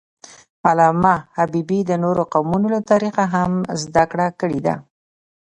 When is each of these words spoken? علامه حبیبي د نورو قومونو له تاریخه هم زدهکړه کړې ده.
علامه 0.69 1.15
حبیبي 1.37 1.79
د 1.85 1.91
نورو 2.03 2.23
قومونو 2.33 2.67
له 2.75 2.79
تاریخه 2.89 3.23
هم 3.33 3.51
زدهکړه 3.81 4.27
کړې 4.39 4.59
ده. 4.65 4.75